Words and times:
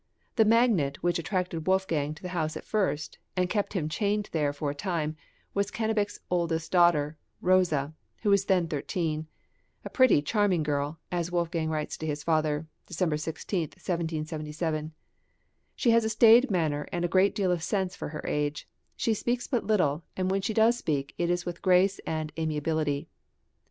The 0.35 0.45
magnet 0.45 1.03
which 1.03 1.19
attracted 1.19 1.67
Wolfgang 1.67 2.15
to 2.15 2.23
the 2.23 2.29
house 2.33 2.57
at 2.57 2.65
first, 2.65 3.19
and 3.37 3.47
kept 3.47 3.73
him 3.73 3.87
chained 3.87 4.29
there 4.31 4.51
for 4.51 4.71
a 4.71 4.73
time, 4.73 5.15
was 5.53 5.69
Cannabich's 5.69 6.19
eldest 6.31 6.71
daughter 6.71 7.19
Rosa, 7.39 7.93
who 8.23 8.31
was 8.31 8.45
then 8.45 8.67
thirteen, 8.67 9.27
"a 9.85 9.91
pretty, 9.91 10.23
charming 10.23 10.63
girl," 10.63 10.97
as 11.11 11.31
Wolfgang 11.31 11.69
writes 11.69 11.97
to 11.97 12.07
his 12.07 12.23
father 12.23 12.65
(December 12.87 13.15
16,1777); 13.17 14.89
"she 15.75 15.91
has 15.91 16.03
a 16.03 16.09
staid 16.09 16.49
manner 16.49 16.87
and 16.91 17.05
a 17.05 17.07
great 17.07 17.35
deal 17.35 17.51
of 17.51 17.61
sense 17.61 17.95
for 17.95 18.09
her 18.09 18.25
age; 18.25 18.67
she 18.97 19.13
speaks 19.13 19.45
but 19.45 19.67
little, 19.67 20.03
and 20.17 20.31
when 20.31 20.41
she 20.41 20.55
does 20.55 20.79
speak 20.79 21.13
it 21.19 21.29
is 21.29 21.45
with 21.45 21.61
grace 21.61 21.99
and 22.07 22.31
amiability." 22.39 23.07